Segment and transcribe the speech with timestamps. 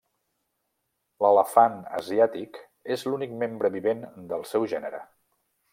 [1.25, 2.59] L'elefant asiàtic
[2.97, 5.09] és l'únic membre vivent del seu gènere.